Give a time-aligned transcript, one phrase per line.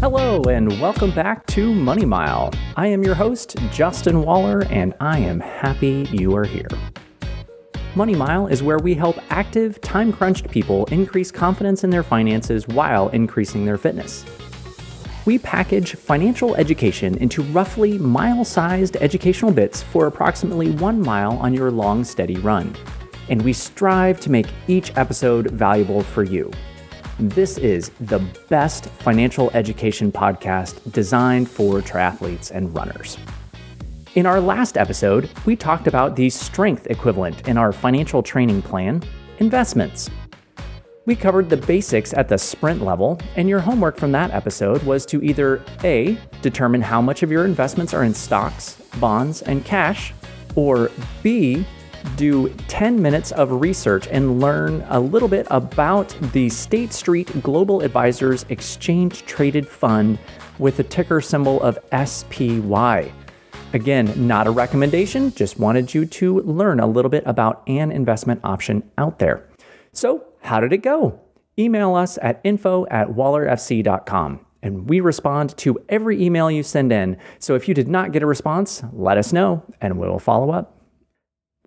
[0.00, 2.50] Hello, and welcome back to Money Mile.
[2.74, 6.68] I am your host, Justin Waller, and I am happy you are here.
[7.94, 12.66] Money Mile is where we help active, time crunched people increase confidence in their finances
[12.66, 14.24] while increasing their fitness.
[15.26, 21.52] We package financial education into roughly mile sized educational bits for approximately one mile on
[21.52, 22.74] your long, steady run.
[23.28, 26.50] And we strive to make each episode valuable for you.
[27.20, 28.18] This is the
[28.48, 33.18] best financial education podcast designed for triathletes and runners.
[34.14, 39.02] In our last episode, we talked about the strength equivalent in our financial training plan
[39.38, 40.08] investments.
[41.04, 45.04] We covered the basics at the sprint level, and your homework from that episode was
[45.04, 50.14] to either A, determine how much of your investments are in stocks, bonds, and cash,
[50.54, 50.90] or
[51.22, 51.66] B,
[52.16, 57.82] do 10 minutes of research and learn a little bit about the State Street Global
[57.82, 60.18] Advisors Exchange Traded Fund
[60.58, 63.12] with the ticker symbol of SPY.
[63.72, 68.40] Again, not a recommendation, just wanted you to learn a little bit about an investment
[68.42, 69.48] option out there.
[69.92, 71.20] So, how did it go?
[71.58, 77.16] Email us at info at wallerfc.com and we respond to every email you send in.
[77.38, 80.50] So if you did not get a response, let us know and we will follow
[80.50, 80.79] up.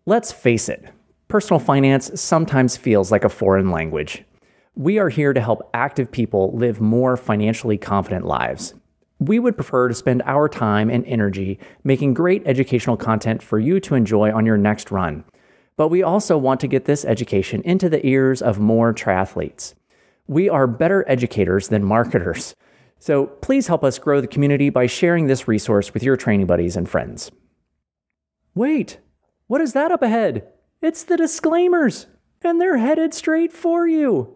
[0.06, 0.84] Let's face it,
[1.30, 4.26] personal finance sometimes feels like a foreign language.
[4.76, 8.74] We are here to help active people live more financially confident lives.
[9.20, 13.80] We would prefer to spend our time and energy making great educational content for you
[13.80, 15.24] to enjoy on your next run.
[15.78, 19.74] But we also want to get this education into the ears of more triathletes.
[20.28, 22.56] We are better educators than marketers.
[23.00, 26.76] So please help us grow the community by sharing this resource with your training buddies
[26.76, 27.32] and friends.
[28.54, 28.98] Wait,
[29.54, 30.48] what is that up ahead?
[30.82, 32.08] It's the disclaimers,
[32.42, 34.36] and they're headed straight for you.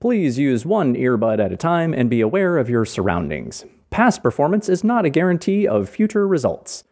[0.00, 3.64] Please use one earbud at a time and be aware of your surroundings.
[3.90, 6.84] Past performance is not a guarantee of future results.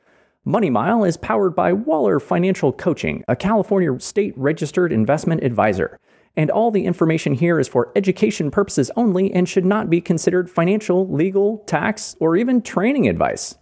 [0.44, 6.00] Money Mile is powered by Waller Financial Coaching, a California state registered investment advisor.
[6.34, 10.50] And all the information here is for education purposes only and should not be considered
[10.50, 13.54] financial, legal, tax, or even training advice.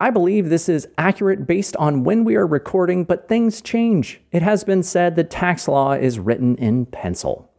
[0.00, 4.20] I believe this is accurate based on when we are recording, but things change.
[4.30, 7.50] It has been said that tax law is written in pencil.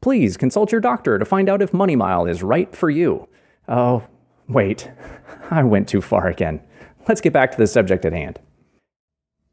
[0.00, 3.28] Please consult your doctor to find out if Money Mile is right for you.
[3.68, 4.02] Oh,
[4.48, 4.90] wait,
[5.50, 6.60] I went too far again.
[7.06, 8.40] Let's get back to the subject at hand.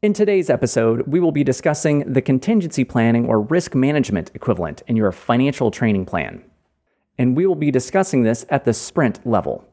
[0.02, 4.96] In today's episode, we will be discussing the contingency planning or risk management equivalent in
[4.96, 6.44] your financial training plan.
[7.18, 9.64] And we will be discussing this at the sprint level.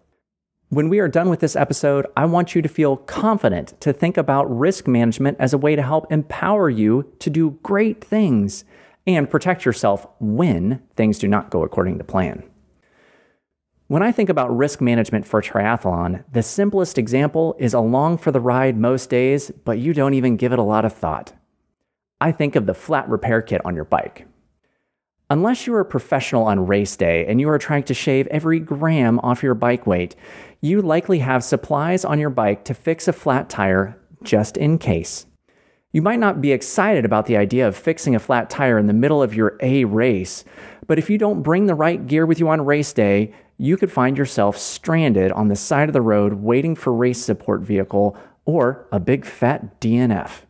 [0.74, 4.18] When we are done with this episode, I want you to feel confident to think
[4.18, 8.66] about risk management as a way to help empower you to do great things
[9.06, 12.42] and protect yourself when things do not go according to plan.
[13.86, 18.42] When I think about risk management for triathlon, the simplest example is along for the
[18.42, 21.34] ride most days, but you don't even give it a lot of thought.
[22.20, 24.26] I think of the flat repair kit on your bike.
[25.34, 28.60] Unless you are a professional on race day and you are trying to shave every
[28.60, 30.16] gram off your bike weight,
[30.62, 35.26] you likely have supplies on your bike to fix a flat tire just in case.
[35.92, 38.94] You might not be excited about the idea of fixing a flat tire in the
[38.94, 40.46] middle of your A race,
[40.86, 43.92] but if you don't bring the right gear with you on race day, you could
[43.92, 48.16] find yourself stranded on the side of the road waiting for race support vehicle
[48.46, 50.44] or a big fat DNF.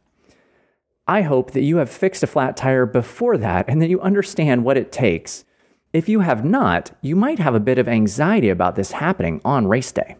[1.08, 4.64] I hope that you have fixed a flat tire before that and that you understand
[4.64, 5.44] what it takes.
[5.92, 9.68] If you have not, you might have a bit of anxiety about this happening on
[9.68, 10.16] race day.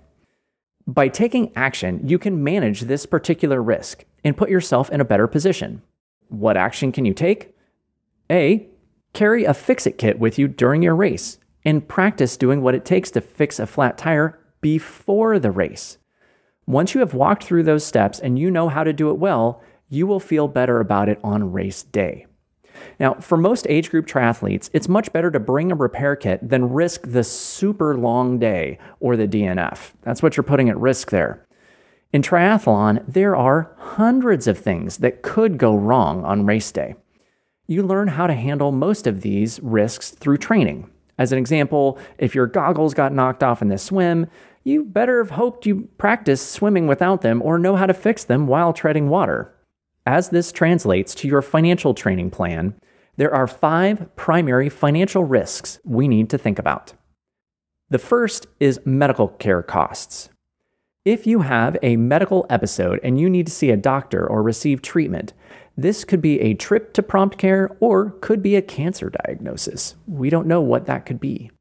[0.86, 5.28] By taking action, you can manage this particular risk and put yourself in a better
[5.28, 5.82] position.
[6.28, 7.56] What action can you take?
[8.30, 8.68] A.
[9.14, 12.84] Carry a fix it kit with you during your race and practice doing what it
[12.84, 15.98] takes to fix a flat tire before the race.
[16.66, 19.62] Once you have walked through those steps and you know how to do it well,
[19.90, 22.26] you will feel better about it on race day.
[23.00, 26.74] Now, for most age group triathletes, it's much better to bring a repair kit than
[26.74, 29.92] risk the super long day or the DNF.
[30.02, 31.46] That's what you're putting at risk there.
[32.12, 36.96] In triathlon, there are hundreds of things that could go wrong on race day.
[37.68, 40.90] You learn how to handle most of these risks through training.
[41.18, 44.28] As an example, if your goggles got knocked off in the swim,
[44.64, 48.48] you better have hoped you practiced swimming without them or know how to fix them
[48.48, 49.53] while treading water.
[50.06, 52.76] As this translates to your financial training plan,
[53.16, 56.94] there are five primary financial risks we need to think about.
[57.90, 60.30] The first is medical care costs.
[61.06, 64.82] If you have a medical episode and you need to see a doctor or receive
[64.82, 65.34] treatment,
[65.78, 69.96] this could be a trip to prompt care or could be a cancer diagnosis.
[70.08, 71.52] We don't know what that could be.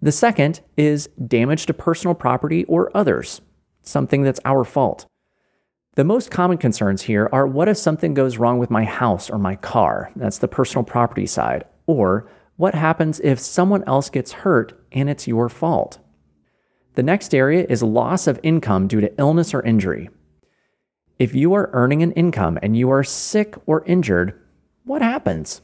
[0.00, 3.40] The second is damage to personal property or others,
[3.82, 5.06] something that's our fault.
[5.94, 9.38] The most common concerns here are what if something goes wrong with my house or
[9.38, 10.10] my car?
[10.16, 11.64] That's the personal property side.
[11.86, 15.98] Or what happens if someone else gets hurt and it's your fault?
[16.94, 20.08] The next area is loss of income due to illness or injury.
[21.18, 24.40] If you are earning an income and you are sick or injured,
[24.84, 25.60] what happens?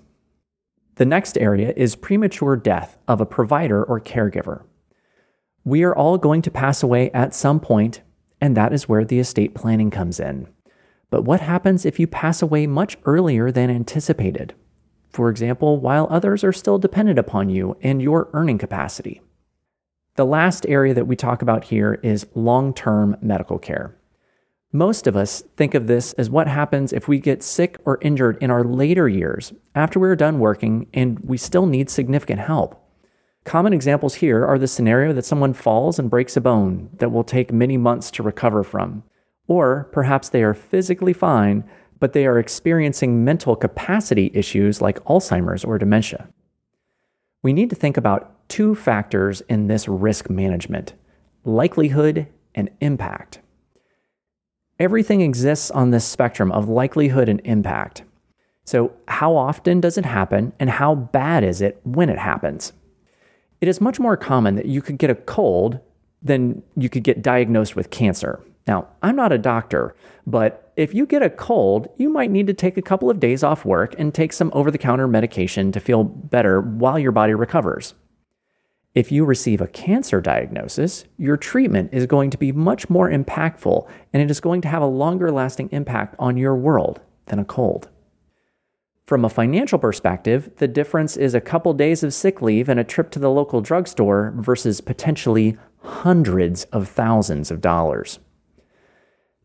[0.96, 4.64] The next area is premature death of a provider or caregiver.
[5.64, 8.02] We are all going to pass away at some point,
[8.40, 10.48] and that is where the estate planning comes in.
[11.10, 14.54] But what happens if you pass away much earlier than anticipated?
[15.10, 19.20] For example, while others are still dependent upon you and your earning capacity.
[20.16, 23.96] The last area that we talk about here is long term medical care.
[24.72, 28.36] Most of us think of this as what happens if we get sick or injured
[28.42, 32.87] in our later years after we're done working and we still need significant help.
[33.48, 37.24] Common examples here are the scenario that someone falls and breaks a bone that will
[37.24, 39.02] take many months to recover from.
[39.46, 41.64] Or perhaps they are physically fine,
[41.98, 46.28] but they are experiencing mental capacity issues like Alzheimer's or dementia.
[47.42, 50.92] We need to think about two factors in this risk management
[51.42, 53.40] likelihood and impact.
[54.78, 58.02] Everything exists on this spectrum of likelihood and impact.
[58.66, 62.74] So, how often does it happen, and how bad is it when it happens?
[63.60, 65.80] It is much more common that you could get a cold
[66.22, 68.40] than you could get diagnosed with cancer.
[68.66, 69.94] Now, I'm not a doctor,
[70.26, 73.42] but if you get a cold, you might need to take a couple of days
[73.42, 77.34] off work and take some over the counter medication to feel better while your body
[77.34, 77.94] recovers.
[78.94, 83.88] If you receive a cancer diagnosis, your treatment is going to be much more impactful
[84.12, 87.44] and it is going to have a longer lasting impact on your world than a
[87.44, 87.88] cold.
[89.08, 92.84] From a financial perspective, the difference is a couple days of sick leave and a
[92.84, 98.18] trip to the local drugstore versus potentially hundreds of thousands of dollars.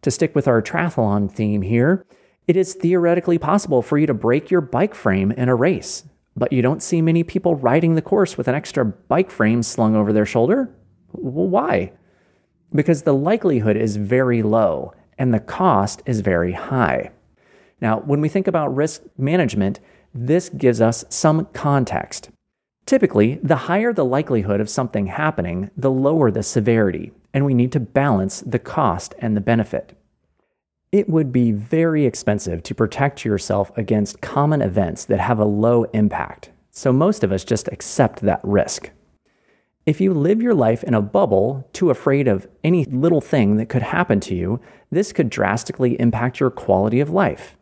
[0.02, 2.06] To stick with our triathlon theme here,
[2.46, 6.04] it is theoretically possible for you to break your bike frame in a race
[6.36, 9.96] but you don't see many people riding the course with an extra bike frame slung
[9.96, 10.74] over their shoulder.
[11.12, 11.94] Why?
[12.74, 17.12] Because the likelihood is very low and the cost is very high.
[17.84, 19.82] Now, when we think about risk management,
[20.16, 22.30] this gives us some context.
[22.86, 27.74] Typically, the higher the likelihood of something happening, the lower the severity, and we need
[27.74, 29.98] to balance the cost and the benefit.
[30.94, 35.84] It would be very expensive to protect yourself against common events that have a low
[35.92, 38.92] impact, so most of us just accept that risk.
[39.86, 43.68] If you live your life in a bubble, too afraid of any little thing that
[43.68, 47.58] could happen to you, this could drastically impact your quality of life.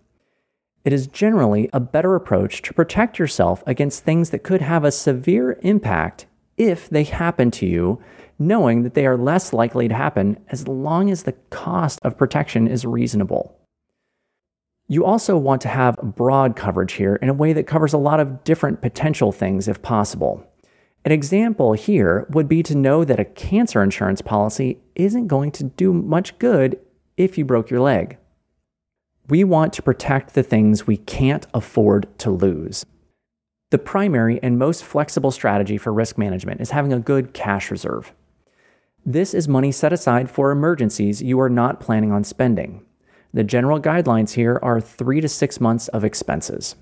[0.84, 4.92] It is generally a better approach to protect yourself against things that could have a
[4.92, 6.26] severe impact
[6.58, 8.02] if they happen to you
[8.42, 12.68] knowing that they are less likely to happen as long as the cost of protection
[12.68, 13.56] is reasonable.
[14.88, 18.20] You also want to have broad coverage here in a way that covers a lot
[18.20, 20.46] of different potential things if possible.
[21.06, 25.64] An example here would be to know that a cancer insurance policy isn't going to
[25.64, 26.80] do much good
[27.16, 28.18] if you broke your leg.
[29.32, 32.86] We want to protect the things we can't afford to lose.
[33.70, 38.12] The primary and most flexible strategy for risk management is having a good cash reserve.
[39.06, 42.84] This is money set aside for emergencies you are not planning on spending.
[43.34, 46.76] The general guidelines here are three to six months of expenses.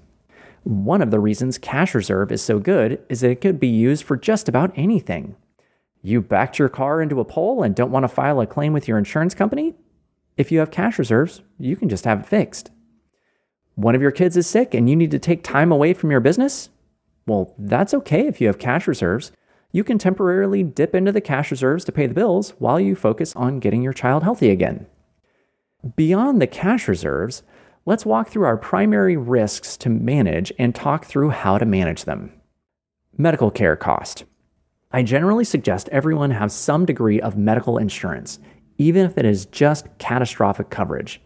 [0.64, 4.04] One of the reasons cash reserve is so good is that it could be used
[4.04, 5.36] for just about anything.
[6.02, 8.88] You backed your car into a pole and don't want to file a claim with
[8.88, 9.76] your insurance company?
[10.40, 12.72] If you have cash reserves, you can just have it fixed.
[13.76, 16.20] One of your kids is sick and you need to take time away from your
[16.20, 16.70] business?
[17.28, 19.32] Well, that's okay if you have cash reserves
[19.72, 23.36] you can temporarily dip into the cash reserves to pay the bills while you focus
[23.36, 24.88] on getting your child healthy again.
[25.96, 27.44] Beyond the cash reserves,
[27.86, 32.34] let's walk through our primary risks to manage and talk through how to manage them.
[33.18, 34.26] Medical care cost.
[34.92, 38.40] I generally suggest everyone have some degree of medical insurance,
[38.80, 41.22] even if it is just catastrophic coverage.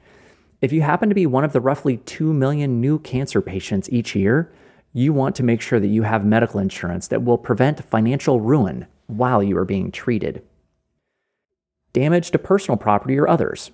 [0.60, 4.16] If you happen to be one of the roughly 2 million new cancer patients each
[4.16, 4.52] year,
[4.92, 8.88] you want to make sure that you have medical insurance that will prevent financial ruin
[9.08, 10.44] while you are being treated.
[11.94, 13.72] Damage to personal property or others.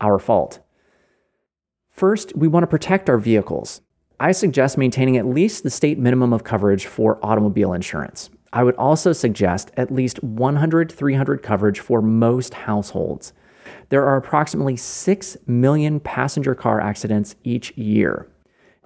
[0.00, 0.60] Our fault.
[1.88, 3.80] First, we want to protect our vehicles.
[4.20, 8.30] I suggest maintaining at least the state minimum of coverage for automobile insurance.
[8.54, 13.32] I would also suggest at least 100 300 coverage for most households.
[13.88, 18.28] There are approximately 6 million passenger car accidents each year.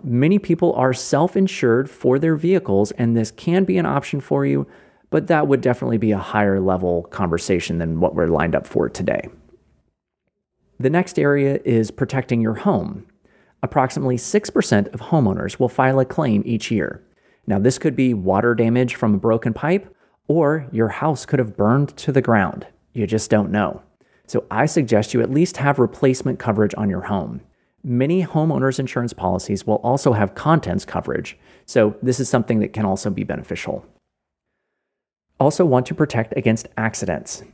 [0.03, 4.47] Many people are self insured for their vehicles, and this can be an option for
[4.47, 4.67] you,
[5.11, 8.89] but that would definitely be a higher level conversation than what we're lined up for
[8.89, 9.29] today.
[10.81, 13.07] The next area is protecting your home.
[13.63, 17.03] Approximately 6% of homeowners will file a claim each year.
[17.49, 19.97] Now, this could be water damage from a broken pipe,
[20.29, 22.67] or your house could have burned to the ground.
[22.93, 23.83] You just don't know.
[24.27, 27.41] So, I suggest you at least have replacement coverage on your home.
[27.83, 32.85] Many homeowners insurance policies will also have contents coverage, so this is something that can
[32.85, 33.87] also be beneficial.
[35.41, 37.45] Also, want to protect against accidents.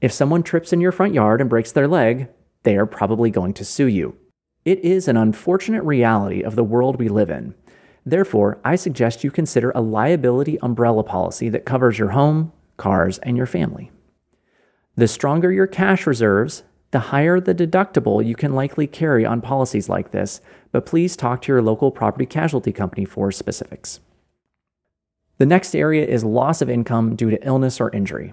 [0.00, 2.26] If someone trips in your front yard and breaks their leg,
[2.64, 4.16] they are probably going to sue you.
[4.64, 7.54] It is an unfortunate reality of the world we live in.
[8.08, 13.36] Therefore, I suggest you consider a liability umbrella policy that covers your home, cars, and
[13.36, 13.90] your family.
[14.96, 19.90] The stronger your cash reserves, the higher the deductible you can likely carry on policies
[19.90, 20.40] like this,
[20.72, 24.00] but please talk to your local property casualty company for specifics.
[25.36, 28.32] The next area is loss of income due to illness or injury.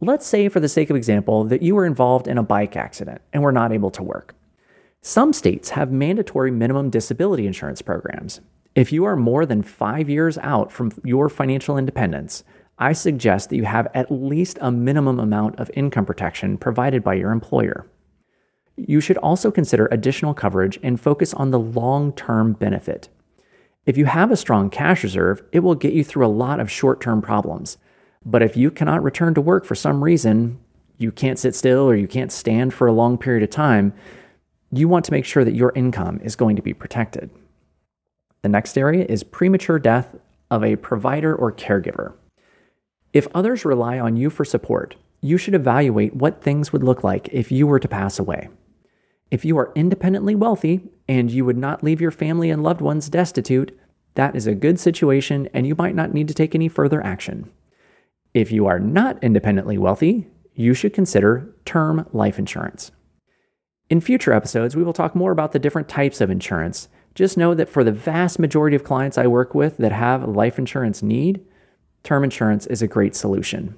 [0.00, 3.20] Let's say, for the sake of example, that you were involved in a bike accident
[3.32, 4.34] and were not able to work.
[5.02, 8.40] Some states have mandatory minimum disability insurance programs.
[8.78, 12.44] If you are more than five years out from your financial independence,
[12.78, 17.14] I suggest that you have at least a minimum amount of income protection provided by
[17.14, 17.90] your employer.
[18.76, 23.08] You should also consider additional coverage and focus on the long term benefit.
[23.84, 26.70] If you have a strong cash reserve, it will get you through a lot of
[26.70, 27.78] short term problems.
[28.24, 30.60] But if you cannot return to work for some reason,
[30.98, 33.92] you can't sit still or you can't stand for a long period of time,
[34.70, 37.28] you want to make sure that your income is going to be protected.
[38.42, 40.16] The next area is premature death
[40.50, 42.14] of a provider or caregiver.
[43.12, 47.28] If others rely on you for support, you should evaluate what things would look like
[47.32, 48.48] if you were to pass away.
[49.30, 53.08] If you are independently wealthy and you would not leave your family and loved ones
[53.08, 53.76] destitute,
[54.14, 57.50] that is a good situation and you might not need to take any further action.
[58.34, 62.90] If you are not independently wealthy, you should consider term life insurance.
[63.90, 66.88] In future episodes, we will talk more about the different types of insurance.
[67.18, 70.56] Just know that for the vast majority of clients I work with that have life
[70.56, 71.44] insurance need,
[72.04, 73.74] term insurance is a great solution.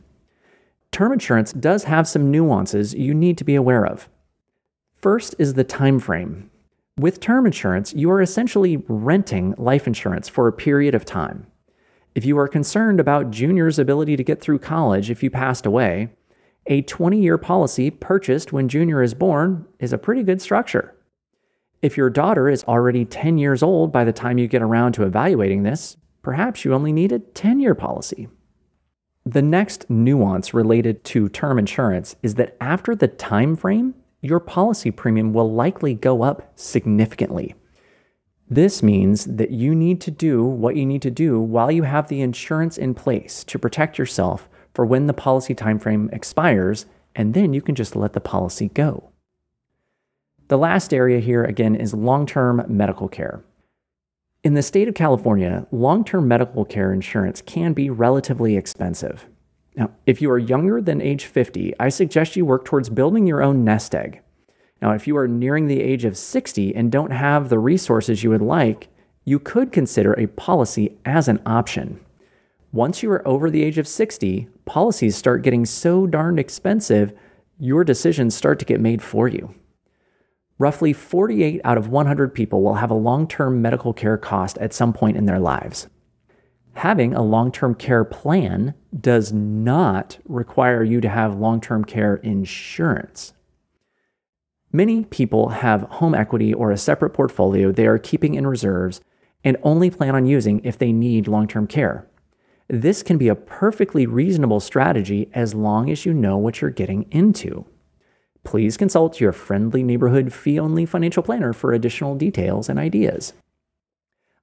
[0.93, 4.11] Term insurance does have some nuances you need to be aware of.
[4.95, 6.51] First is the time frame.
[6.99, 11.47] With term insurance, you are essentially renting life insurance for a period of time.
[12.15, 16.11] If you are concerned about Junior's ability to get through college if you passed away,
[16.67, 20.95] a 20 year policy purchased when Junior is born is a pretty good structure.
[21.83, 25.05] If your daughter is already 10 years old by the time you get around to
[25.05, 28.29] evaluating this, Perhaps you only need a 10 year policy.
[29.25, 34.91] The next nuance related to term insurance is that after the time frame, your policy
[34.91, 37.55] premium will likely go up significantly.
[38.49, 42.09] This means that you need to do what you need to do while you have
[42.09, 47.55] the insurance in place to protect yourself for when the policy timeframe expires, and then
[47.55, 49.10] you can just let the policy go.
[50.51, 53.45] The last area here again is long term medical care.
[54.43, 59.29] In the state of California, long term medical care insurance can be relatively expensive.
[59.77, 63.45] Now, if you are younger than age 50, I suggest you work towards building your
[63.45, 64.23] own nest egg.
[64.83, 68.31] Now, if you are nearing the age of 60 and don't have the resources you
[68.31, 68.89] would like,
[69.25, 72.01] you could consider a policy as an option.
[72.73, 77.13] Once you are over the age of 60, policies start getting so darned expensive,
[77.61, 79.55] your decisions start to get made for you
[80.61, 84.75] roughly 48 out of 100 people will have a long term medical care cost at
[84.75, 85.89] some point in their lives.
[86.75, 92.17] Having a long term care plan does not require you to have long term care
[92.17, 93.33] insurance.
[94.71, 99.01] Many people have home equity or a separate portfolio they are keeping in reserves
[99.43, 102.07] and only plan on using if they need long term care.
[102.69, 107.07] This can be a perfectly reasonable strategy as long as you know what you're getting
[107.11, 107.65] into.
[108.45, 113.33] Please consult your friendly neighborhood fee only financial planner for additional details and ideas.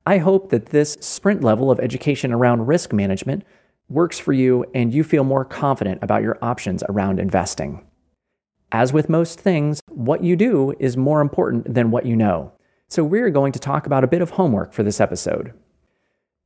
[0.06, 3.44] I hope that this sprint level of education around risk management
[3.90, 7.86] works for you and you feel more confident about your options around investing.
[8.72, 12.52] As with most things, what you do is more important than what you know.
[12.90, 15.54] So, we're going to talk about a bit of homework for this episode.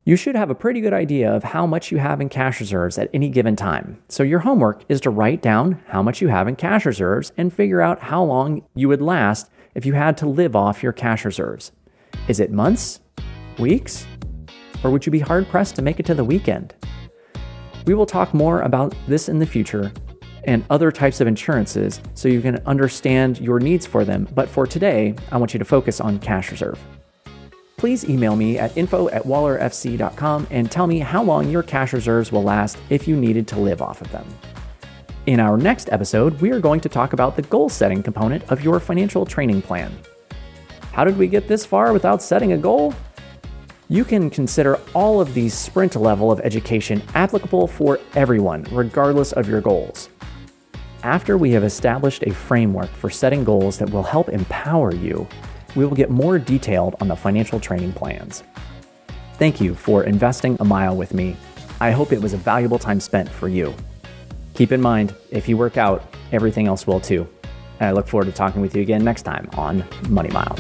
[0.04, 2.98] You should have a pretty good idea of how much you have in cash reserves
[2.98, 4.02] at any given time.
[4.08, 7.54] So, your homework is to write down how much you have in cash reserves and
[7.54, 11.24] figure out how long you would last if you had to live off your cash
[11.24, 11.72] reserves.
[12.28, 13.00] Is it months,
[13.60, 14.08] weeks,
[14.84, 16.74] or would you be hard pressed to make it to the weekend?
[17.86, 19.92] We will talk more about this in the future
[20.46, 24.28] and other types of insurances so you can understand your needs for them.
[24.34, 26.80] But for today, I want you to focus on cash reserve.
[27.82, 32.32] Please email me at info at wallerfc.com and tell me how long your cash reserves
[32.32, 34.24] will last if you needed to live off of them.
[35.26, 38.64] In our next episode, we are going to talk about the goal setting component of
[38.64, 39.92] your financial training plan.
[40.92, 42.94] How did we get this far without setting a goal?
[43.90, 49.50] You can consider all of these sprint level of education applicable for everyone, regardless of
[49.50, 50.10] your goals.
[51.02, 55.28] After we have established a framework for setting goals that will help empower you,
[55.76, 58.44] we will get more detailed on the financial training plans.
[59.36, 61.36] Thank you for investing a mile with me.
[61.80, 63.74] I hope it was a valuable time spent for you.
[64.54, 67.28] Keep in mind, if you work out, everything else will too.
[67.80, 70.56] And I look forward to talking with you again next time on Money Mile.